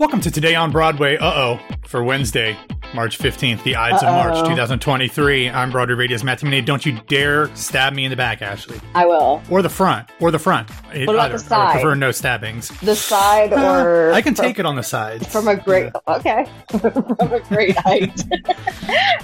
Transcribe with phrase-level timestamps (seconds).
[0.00, 1.18] Welcome to Today on Broadway.
[1.18, 2.56] Uh oh, for Wednesday,
[2.94, 5.50] March 15th, the Ides of March 2023.
[5.50, 6.64] I'm Broadway Radio's Matt Tamanini.
[6.64, 8.80] Don't you dare stab me in the back, Ashley.
[8.94, 9.42] I will.
[9.50, 10.08] Or the front.
[10.18, 10.70] Or the front.
[10.70, 11.32] What about Either.
[11.34, 11.68] the side?
[11.68, 12.68] I prefer no stabbings.
[12.80, 15.26] The side or Uh, I can from, take it on the side.
[15.26, 18.24] from a great okay from a great height.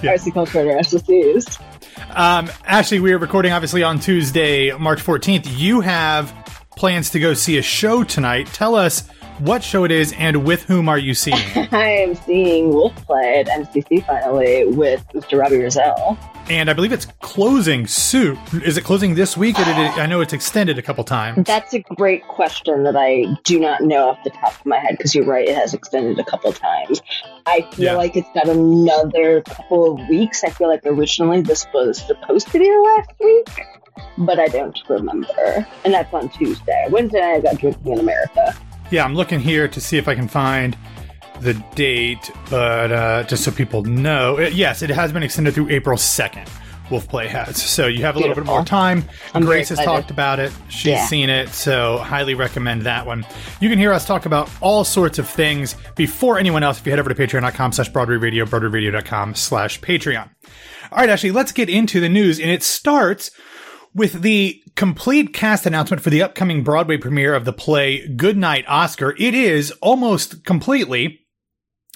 [0.03, 0.11] Yeah.
[0.11, 1.59] I see culture SSCs.
[2.15, 5.47] Um, Ashley, we are recording obviously on Tuesday, March 14th.
[5.57, 6.31] You have
[6.75, 8.45] plans to go see a show tonight.
[8.53, 9.09] Tell us
[9.39, 11.37] what show it is and with whom are you seeing?
[11.71, 15.39] I am seeing Wolf play at MCC finally with Mr.
[15.39, 16.17] Robbie Rozelle.
[16.49, 18.37] and I believe it's closing soon.
[18.65, 19.59] Is it closing this week?
[19.59, 21.45] Or did it, I know it's extended a couple times.
[21.45, 24.97] That's a great question that I do not know off the top of my head
[24.97, 27.01] because you're right, it has extended a couple times.
[27.45, 27.93] I feel Yeah.
[27.95, 30.43] like it's got another couple of weeks.
[30.43, 33.65] I feel like originally this was supposed to be the last week,
[34.17, 35.67] but I don't remember.
[35.85, 36.87] And that's on Tuesday.
[36.89, 38.55] Wednesday, I got Drinking in America.
[38.91, 40.77] Yeah, I'm looking here to see if I can find
[41.41, 45.69] the date, but uh, just so people know, it, yes, it has been extended through
[45.69, 46.47] April 2nd.
[46.89, 47.61] Wolf Play has.
[47.61, 49.03] So you have a little bit more time.
[49.33, 50.53] I'm Grace has talked about it.
[50.69, 51.05] She's Yeah.
[51.05, 53.25] seen it, so highly recommend that one.
[53.59, 56.93] You can hear us talk about all sorts of things before anyone else if you
[56.93, 60.29] head over to patreon.com slash Broadway Radio, broadwayradio.com slash Patreon.
[60.93, 63.31] All right, Ashley, let's get into the news, and it starts
[63.97, 69.15] with the complete cast announcement for the upcoming Broadway premiere of the play Goodnight Oscar.
[69.17, 71.21] It is almost completely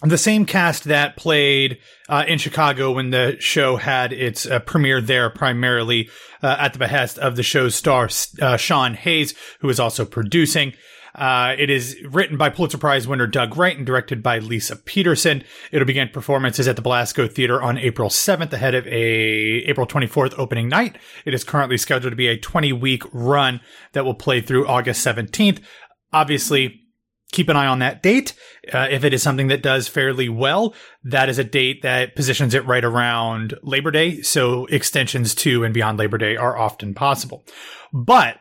[0.02, 1.78] the same cast that played
[2.10, 6.10] uh, in Chicago when the show had its uh, premiere there, primarily
[6.42, 8.10] uh, at the behest of the show's star
[8.42, 10.74] uh, Sean Hayes, who is also producing.
[11.14, 15.44] Uh, it is written by Pulitzer Prize winner Doug Wright and directed by Lisa Peterson.
[15.72, 20.34] It'll begin performances at the Belasco Theater on April 7th ahead of a April 24th
[20.38, 20.98] opening night.
[21.26, 23.62] It is currently scheduled to be a 20 week run
[23.94, 25.60] that will play through August 17th.
[26.14, 26.82] Obviously,
[27.32, 28.34] keep an eye on that date.
[28.72, 32.54] Uh, if it is something that does fairly well, that is a date that positions
[32.54, 34.22] it right around Labor Day.
[34.22, 37.46] So extensions to and beyond Labor Day are often possible.
[37.94, 38.38] But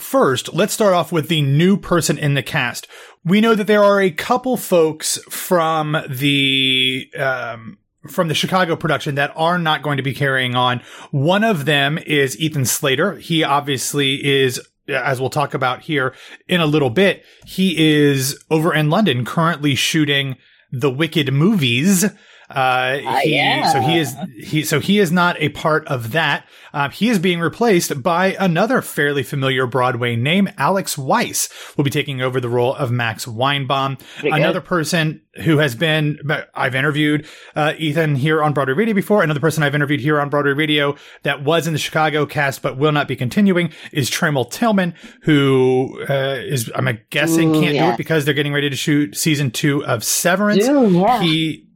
[0.00, 2.86] first, let's start off with the new person in the cast.
[3.24, 7.78] We know that there are a couple folks from the, um,
[8.08, 10.82] from the Chicago production that are not going to be carrying on.
[11.10, 13.16] One of them is Ethan Slater.
[13.16, 16.14] He obviously is as we'll talk about here
[16.48, 20.36] in a little bit, he is over in London currently shooting
[20.72, 22.06] the Wicked movies.
[22.50, 23.72] Uh, Ah, he, yeah.
[23.72, 26.46] so he is, he, so he is not a part of that.
[26.72, 31.90] Uh, he is being replaced by another fairly familiar Broadway name, Alex Wyse will be
[31.90, 34.00] taking over the role of Max Weinbaum.
[34.22, 36.18] Another person who has been,
[36.54, 39.22] I've interviewed, uh, Ethan here on Broadway Radio before.
[39.22, 42.76] Another person I've interviewed here on Broadway Radio that was in the Chicago cast but
[42.76, 47.84] will not be continuing is Tramell Tillman, who, uh, is, I'm guessing Ooh, can't do
[47.84, 50.66] it because they're getting ready to shoot season two of Severance.
[50.66, 51.22] June, yeah.
[51.22, 51.66] He,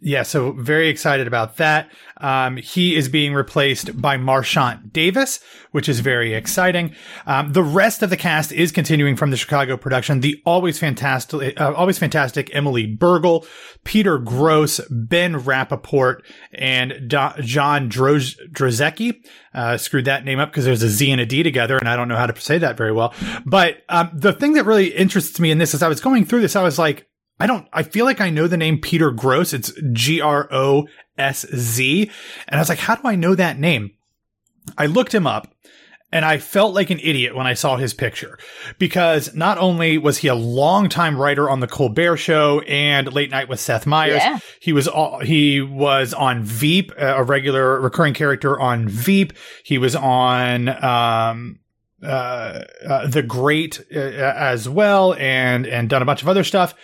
[0.00, 1.90] yeah, so very excited about that.
[2.18, 5.40] Um, he is being replaced by Marchant Davis,
[5.72, 6.94] which is very exciting.
[7.26, 10.20] Um, the rest of the cast is continuing from the Chicago production.
[10.20, 13.46] The always fantastic, uh, always fantastic Emily Bergl,
[13.84, 16.20] Peter Grosz, Ben Rappaport,
[16.52, 19.14] and Do- John Droz- Drozecki.
[19.52, 21.96] Uh, screwed that name up because there's a Z and a D together, and I
[21.96, 23.12] don't know how to say that very well.
[23.44, 26.42] But um, the thing that really interests me in this is I was going through
[26.42, 27.07] this, I was like,
[27.40, 29.54] I don't, I feel like I know the name Peter Grosz.
[29.54, 32.10] It's G R O S Z.
[32.48, 33.92] And I was like, how do I know that name?
[34.76, 35.54] I looked him up
[36.10, 38.38] and I felt like an idiot when I saw his picture
[38.78, 43.48] because not only was he a longtime writer on the Colbert show and late night
[43.48, 44.38] with Seth Meyers, Yeah.
[44.60, 49.32] he was all, he was on Veep, a regular recurring character on Veep.
[49.64, 51.60] He was on, um,
[52.02, 56.74] uh, uh, the Great uh, as well, and and done a bunch of other stuff.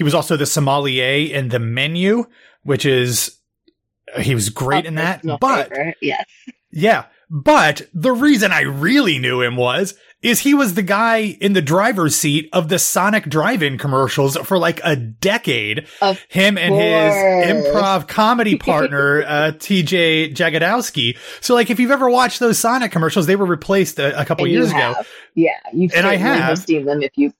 [0.00, 2.24] He was also the sommelier in the menu,
[2.62, 3.36] which is
[4.18, 5.20] he was great in that.
[5.38, 6.24] But favorite, yes.
[6.72, 11.52] yeah, but the reason I really knew him was is he was the guy in
[11.52, 15.86] the driver's seat of the Sonic Drive-In commercials for like a decade.
[16.00, 17.14] Of him and course.
[17.14, 21.18] his improv comedy partner, uh, TJ Jagodowski.
[21.42, 24.46] So like, if you've ever watched those Sonic commercials, they were replaced a, a couple
[24.46, 24.94] And years ago.
[25.34, 27.34] Yeah, you've and I have seen them if you've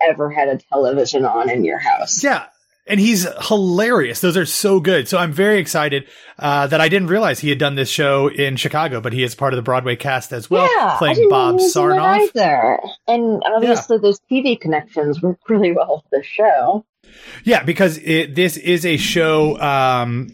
[0.00, 2.22] ever had a television on in your house.
[2.22, 2.46] Yeah.
[2.86, 4.22] And he's hilarious.
[4.22, 5.08] Those are so good.
[5.08, 6.06] So I'm very excited
[6.38, 9.34] uh, that I didn't realize he had done this show in Chicago, but he is
[9.34, 11.84] part of the Broadway cast as well, yeah, playing Bob know he was in it
[11.84, 12.28] Sarnoff.
[12.34, 12.80] either.
[13.06, 16.86] And obviously, those TV connections work really well with the show.
[17.44, 20.28] Yeah, because it, this is a show um,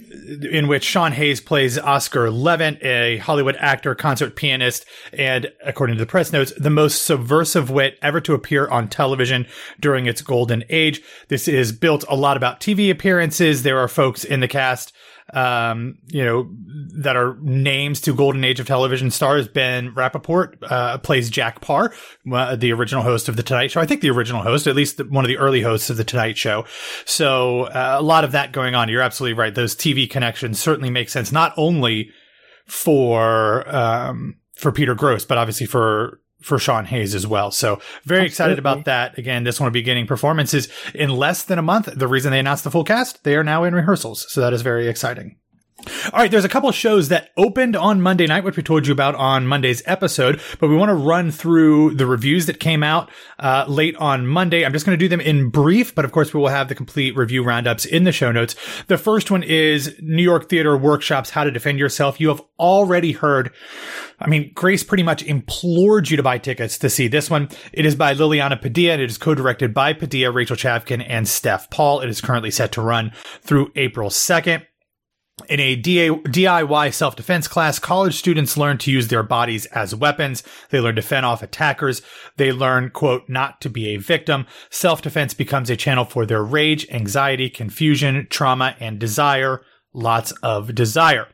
[0.51, 6.03] in which Sean Hayes plays Oscar Levant, a Hollywood actor, concert pianist, and according to
[6.03, 9.47] the press notes, the most subversive wit ever to appear on television
[9.81, 11.03] during its golden age.
[11.29, 13.63] This is built a lot about TV appearances.
[13.63, 14.93] There are folks in the cast
[15.33, 16.51] um, you know,
[17.03, 19.49] that are names to golden age of television stars.
[19.49, 21.95] Ben Rappaport uh, plays Jack Paar,
[22.31, 23.81] uh, the original host of the Tonight Show.
[23.81, 26.37] I think the original host, at least one of the early hosts of the Tonight
[26.37, 26.67] Show.
[27.07, 28.89] So uh, a lot of that going on.
[28.89, 29.55] You're absolutely right.
[29.55, 32.11] Those TV connections certainly make sense, not only
[32.67, 37.51] for um, for Peter Grosz, but obviously for for Sean Hayes as well.
[37.51, 38.27] So very Absolutely.
[38.27, 39.19] excited about that.
[39.19, 41.89] Again, this one will be getting performances in less than a month.
[41.95, 44.27] The reason they announced the full cast, they are now in rehearsals.
[44.29, 45.37] So that is very exciting.
[45.87, 48.93] All right, there's a couple shows that opened on Monday night, which we told you
[48.93, 53.11] about on Monday's episode, but we want to run through the reviews that came out
[53.39, 54.65] uh, late on Monday.
[54.65, 56.75] I'm just going to do them in brief, but of course we will have the
[56.75, 58.55] complete review roundups in the show notes.
[58.87, 62.21] The first one is New York Theater Workshops, How to Defend Yourself.
[62.21, 63.51] You have already heard
[64.21, 67.49] I mean, Grace pretty much implored you to buy tickets to see this one.
[67.73, 71.69] It is by Liliana Padilla and it is co-directed by Padilla, Rachel Chavkin, and Steph
[71.69, 72.01] Paul.
[72.01, 73.13] It is currently set to run
[73.43, 74.65] through April 2nd.
[75.49, 80.45] In a DIY self-defense class, college students learn to use their bodies as weapons.
[80.71, 82.03] They learn to fend off attackers.
[82.37, 84.47] They learn, quote, not to be a victim.
[84.71, 89.63] Self-defense becomes a channel for their rage, anxiety, confusion, trauma, and desire.
[89.93, 91.27] Lots of desire.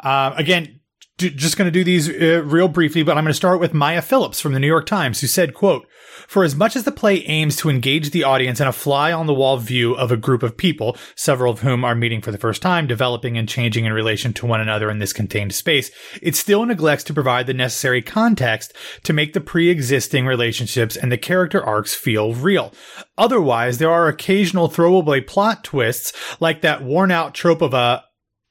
[0.00, 0.80] Uh, again,
[1.16, 4.02] just going to do these uh, real briefly, but I'm going to start with Maya
[4.02, 5.86] Phillips from the New York Times, who said, quote,
[6.26, 9.26] for as much as the play aims to engage the audience in a fly on
[9.26, 12.38] the wall view of a group of people, several of whom are meeting for the
[12.38, 15.90] first time, developing and changing in relation to one another in this contained space,
[16.22, 18.72] it still neglects to provide the necessary context
[19.02, 22.72] to make the pre-existing relationships and the character arcs feel real.
[23.16, 28.04] Otherwise, there are occasional throwaway plot twists like that worn out trope of a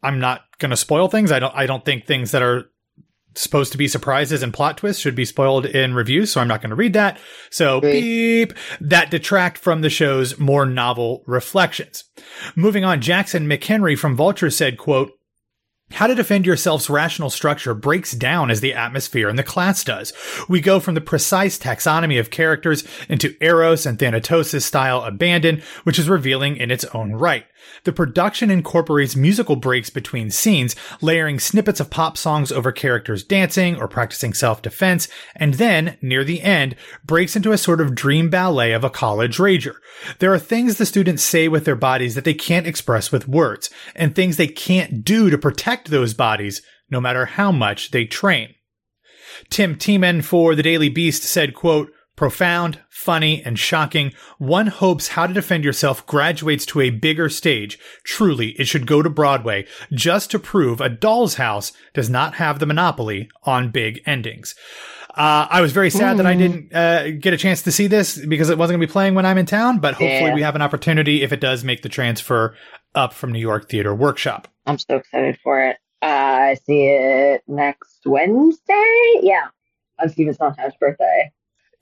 [0.04, 1.32] I'm not going to spoil things.
[1.32, 1.56] I don't.
[1.56, 2.66] I don't think things that are
[3.36, 6.62] supposed to be surprises and plot twists should be spoiled in reviews, so I'm not
[6.62, 7.20] going to read that.
[7.50, 12.06] So beep that detract from the show's more novel reflections.
[12.56, 15.12] Moving on, Jackson McHenry from Vulture said, quote,
[15.94, 20.12] how to defend yourself's rational structure breaks down as the atmosphere in the class does.
[20.50, 26.00] We go from the precise taxonomy of characters into Eros and Thanatos' style abandon, which
[26.00, 27.46] is revealing in its own right.
[27.84, 33.76] The production incorporates musical breaks between scenes, layering snippets of pop songs over characters dancing
[33.76, 36.76] or practicing self-defense, and then, near the end,
[37.06, 39.76] breaks into a sort of dream ballet of a college rager.
[40.20, 43.70] There are things the students say with their bodies that they can't express with words,
[43.96, 48.56] and things they can't do to protect those bodies, no matter how much they train.
[49.50, 55.26] Tim Teeman for the Daily Beast said, quote, Profound, funny, and shocking, one hopes How
[55.26, 57.80] to Defend Yourself graduates to a bigger stage.
[58.04, 62.60] Truly, it should go to Broadway just to prove a doll's house does not have
[62.60, 64.54] the monopoly on big endings.
[65.10, 66.18] Uh, I was very sad mm.
[66.18, 66.40] that I hmm.
[66.40, 69.16] didn't uh, get a chance to see this because it wasn't going to be playing
[69.16, 70.34] when I'm in town, but hopefully yeah.
[70.36, 72.56] we have an opportunity if it does make the transfer
[72.94, 74.48] up from New York Theater Workshop.
[74.68, 75.78] I'm so excited for it.
[76.02, 79.20] Uh, I see it next Wednesday.
[79.22, 79.48] Yeah,
[80.00, 81.32] on Stephen Sondheim's birthday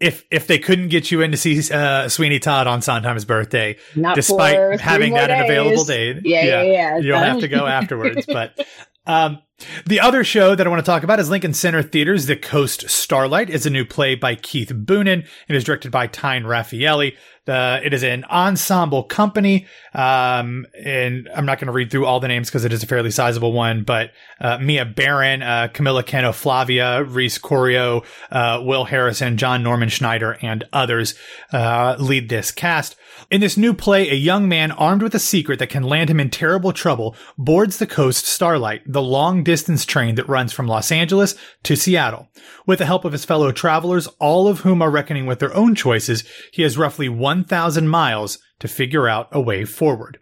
[0.01, 3.77] if if they couldn't get you in to see uh, Sweeney Todd on Sondheim's birthday,
[3.95, 5.37] Not despite having that days.
[5.39, 8.25] an available date, yeah, yeah, yeah, you'll have to go afterwards.
[8.25, 8.59] but
[9.05, 9.39] um,
[9.85, 12.89] the other show that I want to talk about is Lincoln Center Theater's The Coast
[12.89, 13.49] Starlight.
[13.49, 17.15] It's a new play by Keith Bunin and is directed by Tyne Rafaeli.
[17.45, 19.67] The, it is an ensemble company.
[19.93, 22.87] Um, and I'm not going to read through all the names because it is a
[22.87, 28.85] fairly sizable one, but, uh, Mia Barron, uh, Camilla Cano Flavia, Rhys Coiro, uh, Will
[28.85, 31.15] Harrison, John Norman Schneider, and others,
[31.51, 32.95] uh, lead this cast.
[33.31, 36.19] In this new play, a young man armed with a secret that can land him
[36.19, 40.91] in terrible trouble boards the Coast Starlight, the long distance train that runs from Los
[40.91, 42.27] Angeles to Seattle.
[42.65, 45.75] With the help of his fellow travelers, all of whom are reckoning with their own
[45.75, 50.19] choices, he has roughly 1,000 miles to figure out a way forward.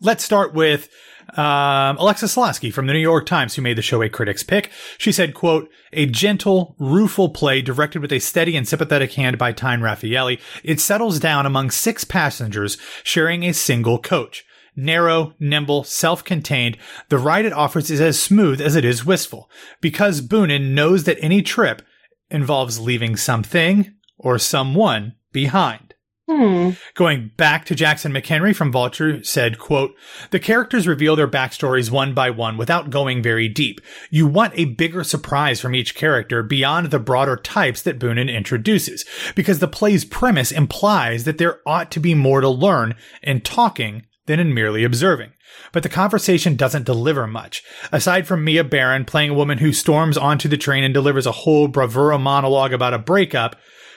[0.00, 0.88] Let's start with
[1.36, 4.70] um, Alexis Soloski from the New York Times, who made the show a critic's pick.
[4.98, 9.52] She said, quote, a gentle, rueful play directed with a steady and sympathetic hand by
[9.52, 10.40] Tyne Rafaeli.
[10.62, 14.44] It settles down among six passengers sharing a single coach.
[14.76, 20.22] Narrow, nimble, self-contained, the ride it offers is as smooth as it is wistful, because
[20.22, 21.82] Bunin knows that any trip
[22.30, 25.89] involves leaving something or someone behind.
[26.30, 26.70] Hmm.
[26.94, 29.96] Going back to Jackson McHenry from Vulture said, quote,
[30.30, 33.80] the characters reveal their backstories one by one without going very deep.
[34.10, 39.04] You want a bigger surprise from each character beyond the broader types that Bunin introduces,
[39.34, 42.94] because the play's premise implies that there ought to be more to learn
[43.24, 45.32] in talking than in merely observing.
[45.72, 47.64] But the conversation doesn't deliver much.
[47.90, 51.32] Aside from Mia Barron playing a woman who storms onto the train and delivers a
[51.32, 53.56] whole bravura monologue about a breakup,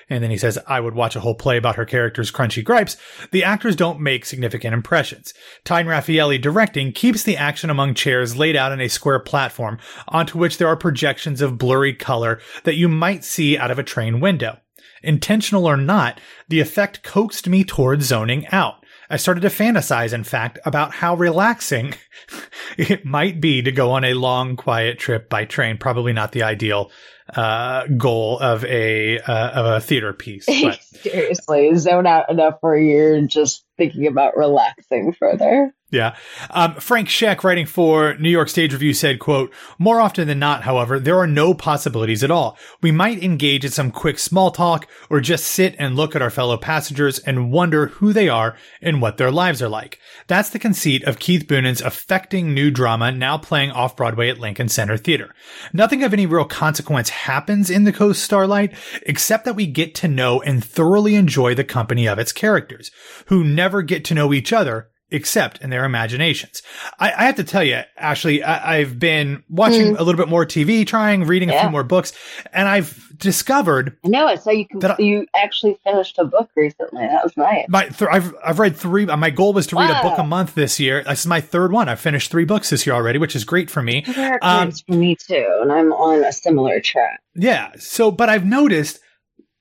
[0.10, 2.98] and then he says, I would watch a whole play about her character's crunchy gripes.
[3.32, 5.34] The actors don't make significant impressions.
[5.64, 10.38] Tyne Rafaeli directing keeps the action among chairs laid out in a square platform onto
[10.38, 14.20] which there are projections of blurry color that you might see out of a train
[14.20, 14.58] window.
[15.02, 18.84] Intentional or not, the effect coaxed me towards zoning out.
[19.10, 21.94] I started to fantasize, in fact, about how relaxing
[22.78, 25.78] it might be to go on a long, quiet trip by train.
[25.78, 26.90] Probably not the ideal
[27.36, 30.46] uh, goal of a uh, of a theater piece.
[30.64, 35.74] But Seriously, zone out enough where you're just thinking about relaxing further.
[35.94, 36.16] Yeah.
[36.50, 40.64] Um, Frank Scheck, writing for New York Stage Review, said, quote, More often than not,
[40.64, 42.58] however, there are no possibilities at all.
[42.82, 46.32] We might engage in some quick small talk or just sit and look at our
[46.32, 50.00] fellow passengers and wonder who they are and what their lives are like.
[50.26, 54.70] That's the conceit of Keith Bunin's affecting new drama now playing off Broadway at Lincoln
[54.70, 55.36] Center Theater.
[55.74, 58.74] Nothing of any real consequence happens in The Coast Starlight,
[59.04, 62.90] except that we get to know and thoroughly enjoy the company of its characters,
[63.28, 66.62] who never get to know each other except in their imaginations.
[67.00, 70.00] I, I have to tell you, Ashley, I, have been watching Mm.
[70.00, 72.12] a little bit more TV, trying, reading a few more books,
[72.52, 74.42] and I've discovered I know it.
[74.42, 77.06] So you can, I- you actually finished a book recently.
[77.08, 77.66] That was nice.
[77.70, 79.06] my th- I've I've read three.
[79.06, 81.04] My goal was to read a book a month this year.
[81.04, 81.88] This is my third one.
[81.90, 84.04] I've finished three books this year already, which is great for me.
[84.42, 87.22] Um, for me too, and I'm on a similar track.
[87.36, 87.72] Yeah.
[87.78, 89.00] So, but I've noticed,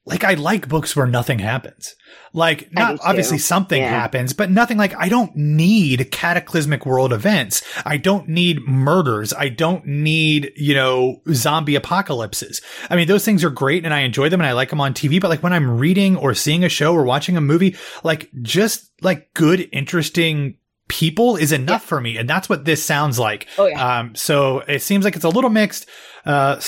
[0.04, 1.94] like, I like books where nothing happens.
[2.34, 3.88] Like, not obviously something Yeah.
[3.90, 7.62] happens, but nothing like, I don't need cataclysmic world events.
[7.84, 9.32] I don't need murders.
[9.34, 12.60] I don't need, you know, zombie apocalypses.
[12.90, 14.94] I mean, those things are great and I enjoy them and I like them on
[14.94, 18.30] TV, but like when I'm reading or seeing a show or watching a movie, like
[18.40, 20.56] just like good, interesting
[20.92, 22.18] people is enough for me.
[22.18, 23.48] And that's what this sounds like.
[23.56, 25.88] Oh yeah, Um, so it seems like it's a little mixed.
[26.26, 26.60] Uh,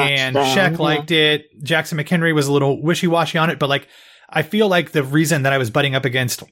[0.00, 0.76] and so, Scheck yeah.
[0.82, 1.44] liked it.
[1.62, 3.86] Jackson McHenry was a little wishy-washy on it, but like,
[4.28, 6.42] I feel like the reason that I was butting up against,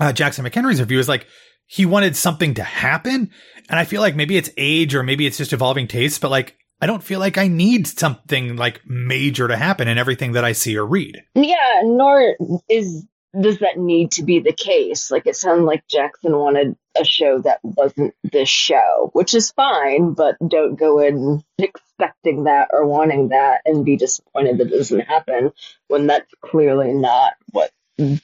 [0.00, 1.26] uh, Jackson McHenry's review is like,
[1.66, 3.32] he wanted something to happen.
[3.68, 6.56] And I feel like maybe it's age or maybe it's just evolving tastes, but like,
[6.80, 10.52] I don't feel like I need something like major to happen in everything that I
[10.52, 11.20] see or read.
[11.34, 11.80] yeah.
[11.82, 12.36] Nor
[12.68, 13.04] is
[13.40, 15.10] does that need to be the case.
[15.10, 20.12] Like it sounded like Jackson wanted a show that wasn't this show, which is fine,
[20.12, 25.00] but don't go in expecting that or wanting that and be disappointed that it doesn't
[25.00, 25.52] happen
[25.88, 27.70] when that's clearly not what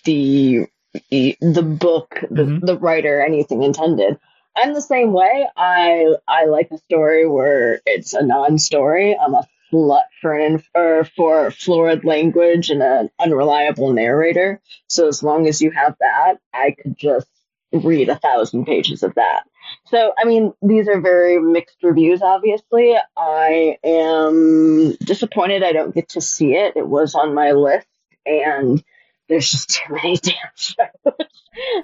[0.05, 0.67] the
[1.11, 2.61] the book, the, Mhm.
[2.67, 4.19] the writer, anything intended.
[4.55, 5.49] I'm the same way.
[5.57, 9.17] I I like a story where it's a non-story.
[9.17, 14.61] I'm a for an inf- or for florid language and an unreliable narrator.
[14.87, 17.29] So as long as you have that, I could just
[17.73, 19.45] read a thousand pages of that.
[19.87, 22.23] So I mean, these are very mixed reviews.
[22.23, 26.77] Obviously, I am disappointed I don't get to see it.
[26.77, 27.87] It was on my list,
[28.27, 28.83] and
[29.29, 31.27] there's just too many damn shows.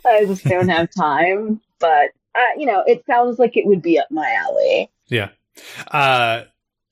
[0.04, 1.60] I just don't have time.
[1.78, 4.90] But uh, you know, it sounds like it would be up my alley.
[5.06, 5.30] Yeah.
[5.90, 6.44] Uh,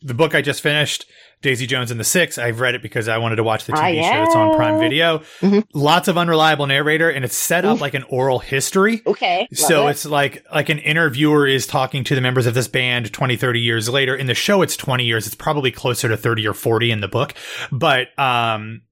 [0.06, 1.04] the book I just finished,
[1.42, 3.82] Daisy Jones and the Six, I've read it because I wanted to watch the Ah,
[3.82, 4.22] TV show.
[4.22, 4.78] It's on Prime.
[4.78, 5.18] Video.
[5.40, 5.64] Mhm.
[5.74, 9.02] Lots of unreliable narrator, and it's set up like an oral history.
[9.06, 9.48] Okay.
[9.52, 9.90] So it.
[9.92, 13.60] it's like like an interviewer is talking to the members of this band 20 30
[13.60, 16.90] years later in the show it's 20 years it's probably closer to 30 or 40
[16.90, 17.34] in the book
[17.72, 18.82] but um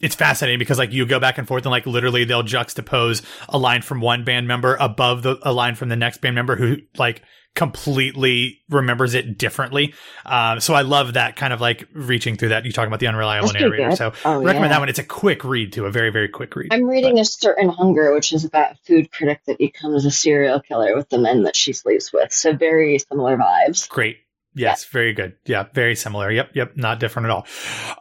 [0.00, 3.58] it's fascinating because like you go back and forth and like literally they'll juxtapose a
[3.58, 6.76] line from one band member above the a line from the next band member who
[6.98, 7.22] like
[7.54, 9.94] completely remembers it differently.
[10.26, 12.64] Um, so I love that kind of like reaching through that.
[12.64, 13.94] You talking about the unreliable That's narrator.
[13.96, 14.68] So Oh, recommend yeah.
[14.68, 14.88] that one.
[14.88, 16.72] It's a quick read too, a very, very quick read.
[16.72, 20.60] I'm reading A Certain Hunger, which is about a food critic that becomes a serial
[20.60, 22.32] killer with the men that she sleeps with.
[22.32, 23.88] So very similar vibes.
[23.88, 24.18] Great.
[24.56, 25.34] Yes, very good.
[25.46, 26.30] Yeah, very similar.
[26.30, 27.44] Yep, yep, not different at all.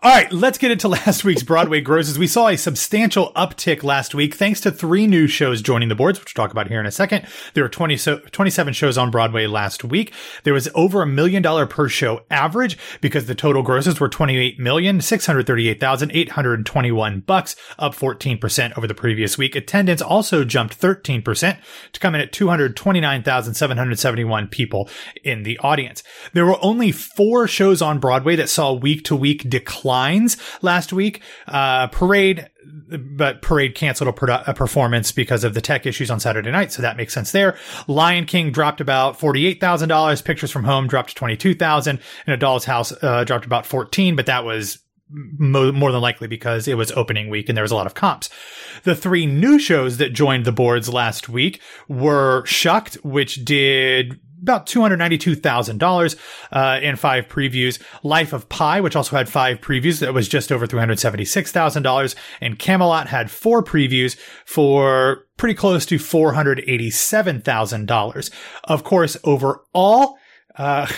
[0.04, 2.20] All right, let's get into last week's Broadway grosses.
[2.20, 6.20] We saw a substantial uptick last week thanks to three new shows joining the boards,
[6.20, 7.26] which we'll talk about here in a second.
[7.56, 10.14] There were 20 so, 27 shows on Broadway last week.
[10.44, 14.60] There was over a million dollar per show average because the total grosses were 28
[14.60, 19.56] million, 638,821 bucks, up 14% over the previous week.
[19.56, 21.58] Attendance also jumped 13%
[21.94, 24.88] to come in at 229,771 people
[25.24, 26.04] in the audience.
[26.34, 31.22] There were only four shows on Broadway that saw week to week declines last week.
[31.48, 32.50] Uh, Parade,
[33.08, 36.72] but Parade canceled a, produ- a, performance because of the tech issues on Saturday night,
[36.72, 37.58] so that makes sense there.
[37.88, 40.22] Lion King dropped about forty-eight thousand dollars.
[40.22, 44.26] Pictures from Home dropped twenty-two thousand, and A Doll's House uh, dropped about fourteen, but
[44.26, 47.76] that was mo- more than likely because it was opening week and there was a
[47.76, 48.30] lot of comps.
[48.84, 54.68] The three new shows that joined the boards last week were Shucked, which did about
[54.68, 56.16] $292,000
[56.52, 57.82] uh, in five previews.
[58.04, 62.16] Life of Pi, which also had five previews, that was just over $376,000.
[62.42, 68.32] And Camelot had four previews for pretty close to $487,000.
[68.66, 70.20] Of course, overall,
[70.56, 70.86] uh,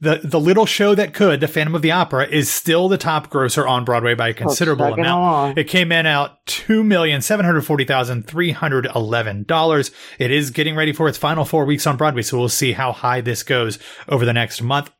[0.00, 3.30] the the little show that could, the Phantom of the Opera, is still the top
[3.30, 4.98] grosser on Broadway by a considerable amount.
[4.98, 5.58] Along.
[5.58, 9.90] It came in out two million seven hundred forty thousand three hundred eleven dollars.
[10.18, 12.92] It is getting ready for its final four weeks on Broadway, so we'll see how
[12.92, 13.78] high this goes
[14.08, 14.90] over the next month.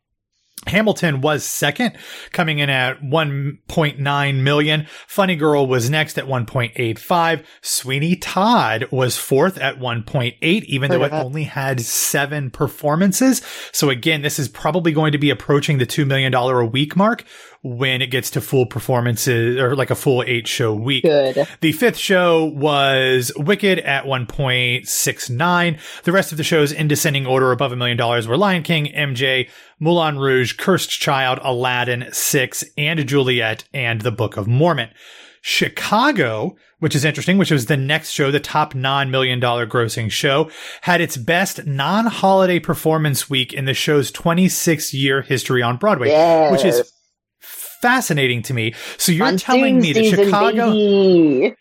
[0.67, 1.97] Hamilton was second,
[2.33, 4.87] coming in at 1.9 million.
[5.07, 7.45] Funny Girl was next at 1.85.
[7.63, 11.25] Sweeney Todd was fourth at 1.8, even Heard though it it.
[11.25, 13.43] only had seven performances.
[13.73, 17.25] So again, this is probably going to be approaching the $2 million a week mark
[17.63, 21.03] when it gets to full performances or like a full eight show week.
[21.05, 21.47] Good.
[21.61, 25.79] The fifth show was Wicked at 1.69.
[26.05, 28.87] The rest of the shows in descending order above a million dollars were Lion King,
[28.87, 29.49] MJ,
[29.79, 34.91] Moulin Rouge, Cursed Child, Aladdin, Six, and Juliet, and The Book of Mormon.
[35.41, 40.51] Chicago, which is interesting, which was the next show, the top $9 million grossing show,
[40.83, 46.09] had its best non holiday performance week in the show's 26 year history on Broadway,
[46.09, 46.53] Yes.
[46.53, 46.93] which is
[47.81, 48.75] fascinating to me.
[48.97, 51.55] So you're telling me that season, Chicago, baby.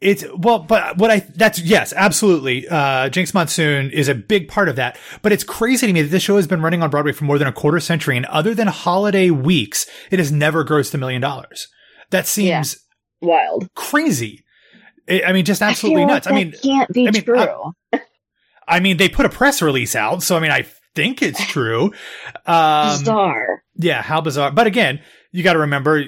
[0.00, 2.68] it's well, but what I that's yes, absolutely.
[2.68, 6.08] Uh, Jinkx Monsoon is a big part of that, but it's crazy to me that
[6.08, 8.54] this show has been running on Broadway for more than a quarter century, and other
[8.54, 11.68] than holiday weeks, it has never grossed a million dollars.
[12.10, 12.76] That seems
[13.20, 13.68] Wild.
[13.74, 14.44] crazy.
[15.10, 16.26] I mean, just absolutely I nuts.
[16.26, 17.38] Like I mean, can't be I mean, true.
[17.92, 18.00] I-
[18.68, 21.92] I mean, they put a press release out, so I mean, I think it's true.
[22.44, 23.62] Um, Bizarre.
[23.76, 24.50] yeah, how bizarre.
[24.52, 25.00] But again,
[25.30, 26.04] you got to remember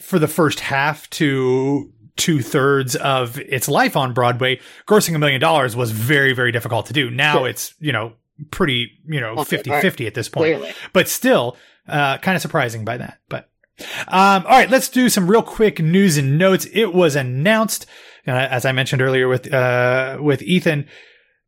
[0.00, 5.40] for the first half to two thirds of its life on Broadway, grossing a million
[5.40, 7.10] dollars was very, very difficult to do.
[7.10, 7.48] Now Sure.
[7.48, 8.14] it's, you know,
[8.50, 9.82] pretty, you know, Okay, 50 right.
[9.82, 10.74] 50 at this point, Clearly.
[10.92, 11.56] but still,
[11.88, 13.18] uh, kind of surprising by that.
[13.28, 13.48] But,
[14.08, 16.66] um, all right, let's do some real quick news and notes.
[16.72, 17.86] It was announced,
[18.26, 20.86] uh, as I mentioned earlier with, uh, with Ethan,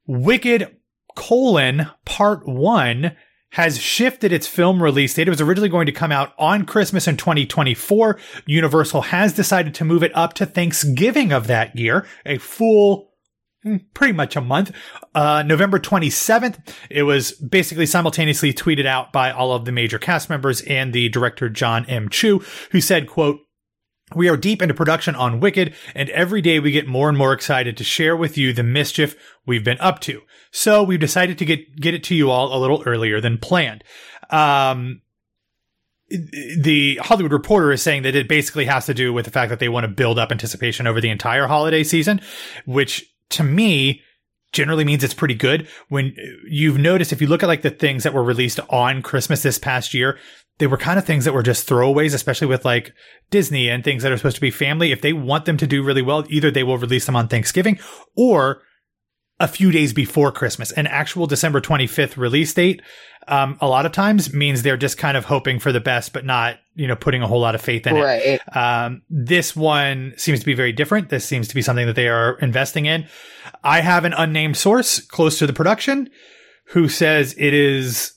[0.07, 0.77] Wicked
[1.17, 3.17] colon part one
[3.51, 5.27] has shifted its film release date.
[5.27, 8.19] It was originally going to come out on Christmas in 2024.
[8.47, 13.11] Universal has decided to move it up to Thanksgiving of that year, a full
[13.63, 14.73] hmm, pretty much a month.
[15.15, 16.75] Uh, November 27th.
[16.89, 21.09] It was basically simultaneously tweeted out by all of the major cast members and the
[21.09, 22.09] director John M.
[22.09, 23.41] Chu, who said, quote,
[24.15, 27.33] we are deep into production on Wicked, and every day we get more and more
[27.33, 30.23] excited to share with you the mischief we've been up to.
[30.51, 33.85] So we've decided to get get it to you all a little earlier than planned.
[34.31, 35.03] Um,
[36.09, 39.61] the Hollywood Reporter is saying that it basically has to do with the fact that
[39.61, 42.21] they want to build up anticipation over the entire holiday season,
[42.67, 44.03] which to me
[44.53, 45.69] generally means it's pretty good.
[45.89, 46.15] When
[46.49, 49.59] you've noticed, if you look at like the things that were released on Christmas this
[49.59, 50.19] past year,
[50.61, 52.93] they were kind of things that were just throwaways, especially with like
[53.31, 54.93] Disney and things that are supposed to be family.
[54.93, 57.81] If they want them to do really well, either they will release them on Thanksgiving
[58.15, 58.63] or
[59.41, 60.71] a few days before Christmas.
[60.73, 62.83] An actual December 25th release date,
[63.27, 66.27] um, a lot of times means they're just kind of hoping for the best, but
[66.27, 68.01] not, you know, putting a whole lot of faith in it.
[68.55, 71.09] Um, this one seems to be very different.
[71.09, 73.09] This seems to be something that they are investing in.
[73.65, 76.11] I have an unnamed source close to the production
[76.67, 78.13] who says it is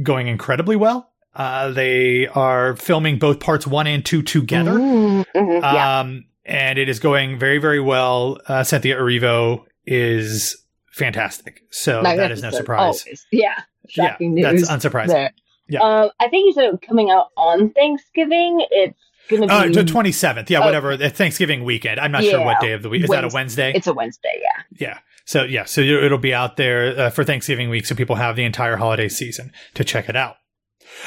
[0.00, 1.07] going incredibly well.
[1.34, 4.72] Uh, they are filming both parts one and two together.
[4.72, 6.00] Mm, mhm, yeah.
[6.00, 8.38] Um, and it is going very, very well.
[8.46, 10.56] Uh, Cynthia Erivo is
[10.90, 11.62] fantastic.
[11.70, 12.80] So that is no surprise.
[13.04, 13.26] always.
[13.30, 13.60] Yeah.
[13.88, 14.68] Shocking yeah, news.
[14.68, 15.06] that's unsurprising.
[15.08, 15.32] there.
[15.68, 15.80] Yeah.
[15.80, 18.64] Um, I think you said it coming out on Thanksgiving.
[18.70, 19.52] It's gonna be.
[19.52, 20.48] Uh, the 27th.
[20.50, 20.64] Yeah, Oh.
[20.64, 20.96] whatever.
[20.96, 22.00] Thanksgiving weekend.
[22.00, 23.04] I'm not sure what day of the week.
[23.04, 23.34] Is that a Wednesday.
[23.66, 23.72] Wednesday?
[23.74, 24.40] it's a Wednesday.
[24.40, 24.62] Yeah.
[24.88, 24.98] Yeah.
[25.26, 28.44] So yeah, so it'll be out there uh, for Thanksgiving week, so people have the
[28.44, 30.36] entire holiday season to check it out.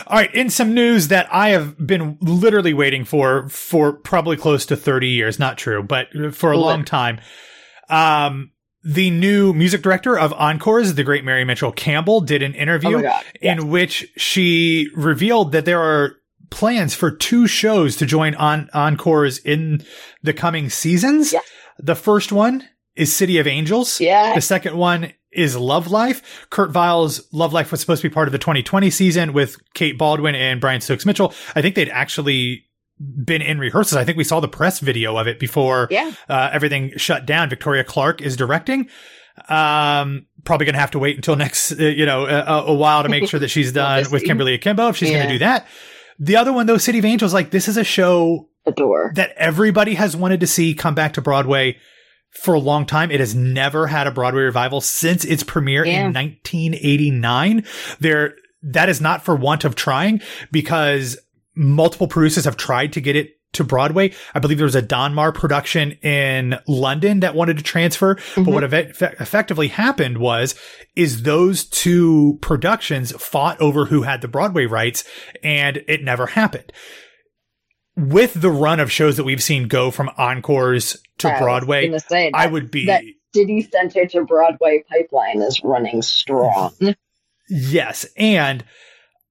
[0.07, 4.65] All right, in some news that I have been literally waiting for for probably close
[4.67, 6.65] to 30 years, not true, but for a Lit.
[6.65, 7.19] long time.
[7.89, 8.51] Um
[8.83, 13.01] the new music director of Encores, the great Mary Mitchell Campbell, did an Oh interview.
[13.01, 13.23] Yes.
[13.39, 16.15] in which she revealed that there are
[16.49, 19.85] plans for two shows to join on Encores in
[20.23, 21.31] the coming seasons.
[21.31, 21.45] Yes.
[21.77, 24.01] The first one is City of Angels.
[24.01, 24.33] Yeah.
[24.33, 26.47] The second one is Love Life.
[26.49, 29.97] Kurt Weill's Love Life was supposed to be part of the 2020 season with Kate
[29.97, 31.33] Baldwin and Brian Stokes Mitchell.
[31.55, 32.65] I think they'd actually
[32.99, 33.97] been in rehearsals.
[33.97, 36.11] I think we saw the press video of it before Yeah.
[36.29, 37.49] uh, everything shut down.
[37.49, 38.89] Victoria Clark is directing.
[39.49, 43.03] Um, probably going to have to wait until next, uh, you know, a, a while
[43.03, 45.65] to make sure that she's done with Kimberly Akimbo if she's going to do that.
[46.19, 49.11] The other one, though, City of Angels, like this is a show Adore.
[49.15, 51.77] that everybody has wanted to see come back to Broadway
[52.31, 53.11] for a long time.
[53.11, 56.05] It has never had a Broadway revival since its premiere Yeah.
[56.05, 57.65] in 1989.
[57.99, 61.17] There, that is not for want of trying because
[61.55, 64.13] multiple producers have tried to get it to Broadway.
[64.33, 68.51] I believe there was a Donmar production in London that wanted to transfer, but mm-hmm.
[68.51, 70.55] what eff- effectively happened was,
[70.95, 75.03] is those two productions fought over who had the Broadway rights
[75.43, 76.71] and it never happened
[78.01, 82.31] with the run of shows that we've seen go from encores to I Broadway, say
[82.33, 86.73] I would be that city center to Broadway pipeline is running strong.
[87.49, 88.05] yes.
[88.17, 88.63] And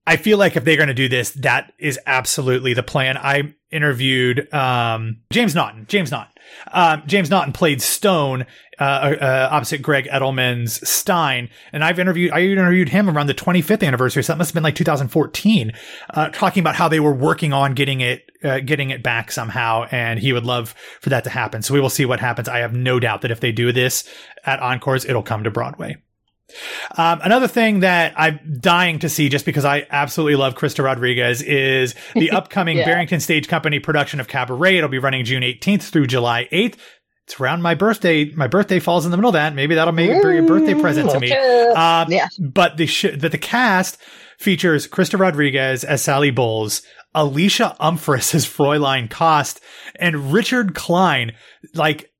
[0.06, 3.16] I feel like if they're going to do this, that is absolutely the plan.
[3.16, 5.86] I interviewed um, James Naughton.
[5.88, 6.32] James Naughton.
[6.72, 8.46] Um, James Naughton played Stone
[8.80, 8.82] uh,
[9.20, 14.22] uh, opposite Gregg Edelman's Stine, and I've interviewed I interviewed him around the 25th anniversary,
[14.22, 15.72] so that must have been like 2014,
[16.14, 19.84] uh, talking about how they were working on getting it uh, getting it back somehow,
[19.90, 21.62] and he would love for that to happen.
[21.62, 22.48] So we will see what happens.
[22.48, 24.08] I have no doubt that if they do this
[24.44, 25.96] at Encores, it'll come to Broadway.
[26.96, 31.42] Um, another thing that I'm dying to see just because I absolutely love Krysta Rodriguez
[31.42, 32.86] is the upcoming Yeah.
[32.86, 34.78] Barrington Stage Company production of Cabaret.
[34.78, 36.76] It'll be running June 18th through July 8th.
[37.30, 38.24] It's around my birthday.
[38.34, 39.54] My birthday falls in the middle of that.
[39.54, 41.30] Maybe that'll make be a birthday present to me.
[41.32, 42.26] Um, Yeah.
[42.40, 43.98] But the sh- that the cast
[44.38, 46.82] features Krysta Rodriguez as Sally Bowles,
[47.14, 49.60] Alysha Umphress as Fräulein Kost,
[49.96, 51.32] and Richard Kline,
[51.74, 52.10] like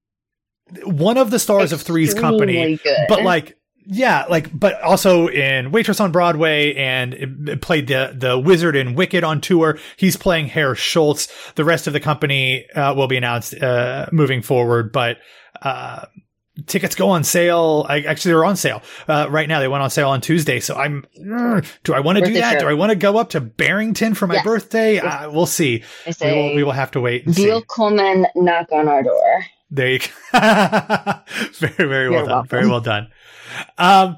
[0.84, 2.96] one of the stars of Three's Company good.
[3.08, 8.14] but like yeah like but also in waitress on broadway and it- it played the
[8.16, 12.66] the wizard in wicked on tour he's playing herr schultz the rest of the company
[12.74, 15.16] uh, will be announced uh, moving forward but
[15.62, 16.04] uh
[16.66, 17.86] Tickets go on sale.
[17.88, 19.60] I, actually, they're on sale uh, right now.
[19.60, 20.60] They went on sale on Tuesday.
[20.60, 21.06] So I'm.
[21.32, 22.60] uh, Do I want to do that?
[22.60, 24.42] Do I want to go up to Barrington for my Yeah.
[24.42, 24.98] birthday?
[24.98, 25.84] Uh, we'll see.
[26.20, 27.46] We will, we will have to wait and see.
[27.46, 29.44] Willkommen, knock on our door.
[29.70, 30.06] There you go.
[31.52, 32.26] very, very well You're done.
[32.28, 32.48] welcome.
[32.48, 33.08] Very well done.
[33.78, 34.16] Um,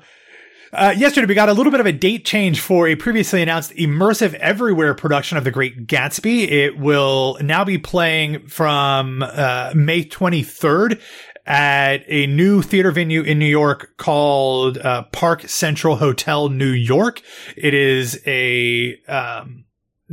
[0.73, 3.73] uh, yesterday, we got a little bit of a date change for a previously announced
[3.73, 6.51] immersive everywhere production of The Great Gatsby.
[6.51, 10.99] It will now be playing from uh, May 23rd
[11.45, 17.21] at a new theater venue in New York called uh, Park Central Hotel New York.
[17.55, 19.65] It is a um,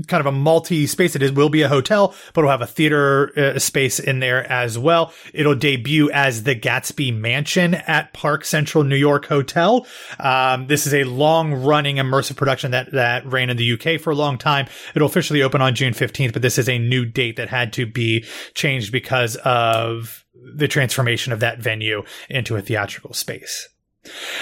[0.07, 1.15] kind of a multi-space.
[1.15, 4.49] It is, will be a hotel, but it'll have a theater uh, space in there
[4.51, 5.13] as well.
[5.33, 9.85] It'll debut as the Gatsby Mansion at Park Central New York Hotel.
[10.19, 14.15] Um, this is a long-running immersive production that that ran in the UK for a
[14.15, 14.67] long time.
[14.95, 17.85] It'll officially open on June 15th, but this is a new date that had to
[17.85, 23.69] be changed because of the transformation of that venue into a theatrical space.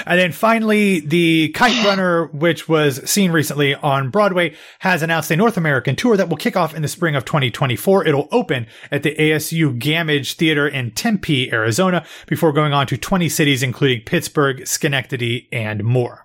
[0.06, 5.36] And then finally, the Kite Runner, which was seen recently on Broadway, has announced a
[5.36, 8.06] North American tour that will kick off in the spring of 2024.
[8.06, 13.28] It'll open at the ASU Gammage Theater in Tempe, Arizona, before going on to 20
[13.30, 16.24] cities, including Pittsburgh, Schenectady, and more.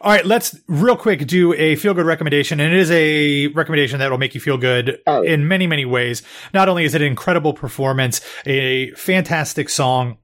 [0.00, 2.60] All right, let's real quick do a feel good recommendation.
[2.60, 5.22] And it is a recommendation that will make you feel good Oh.
[5.22, 6.22] in many, many ways.
[6.54, 10.18] Not only is it an incredible performance, a fantastic song,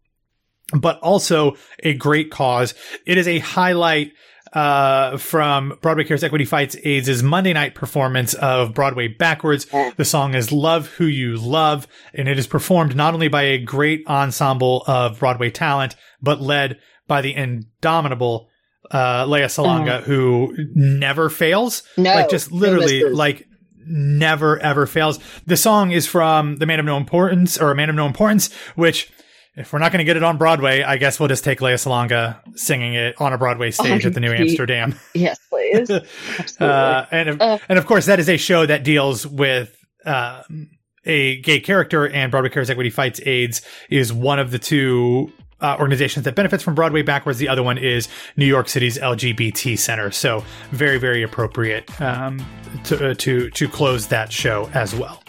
[0.72, 2.74] but also a great cause.
[3.06, 4.12] It is a highlight
[4.52, 9.66] uh, from Broadway Cares Equity Fights AIDS' Monday night performance of Broadway Backwards.
[9.96, 13.58] The song is Love Who You Love, and it is performed not only by a
[13.58, 18.48] great ensemble of Broadway talent, but led by the indomitable
[18.92, 21.82] uh, Lea Salonga, who never fails.
[21.96, 23.48] No, like just literally, like
[23.86, 25.18] never ever fails.
[25.46, 28.52] The song is from The Man of No Importance or A Man of No Importance,
[28.76, 29.10] which
[29.56, 31.72] if we're not going to get it on Broadway, I guess we'll just take Lea
[31.74, 34.94] Salonga singing it on a Broadway stage at the New He- Amsterdam.
[35.14, 35.90] Yes, please.
[36.60, 37.58] Uh, and of, Uh.
[37.68, 40.70] and of course, that is a show that deals with um,
[41.04, 45.32] a gay character, and Broadway Cares Equity Fights AIDS is one of the two.
[45.60, 47.38] Uh, organizations that benefits from Broadway backwards.
[47.38, 50.10] The other one is New York City's LGBT Center.
[50.10, 52.44] So very, very appropriate um,
[52.84, 55.22] to, uh, to to close that show as well.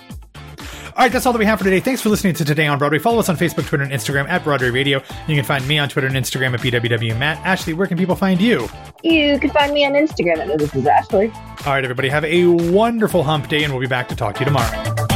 [0.95, 1.81] All right, that's all that we have for today.
[1.81, 2.99] Thanks for listening to Today on Broadway.
[2.99, 5.01] Follow us on Facebook, Twitter, and Instagram at Broadway Radio.
[5.27, 7.37] You can find me on Twitter and Instagram at BWW Matt.
[7.45, 8.69] Ashley, where can people find you?
[9.03, 11.31] you can find me on Instagram at This Is Ashley.
[11.65, 14.39] All right, everybody, have a wonderful hump day, and we'll be back to talk to
[14.39, 15.14] you tomorrow.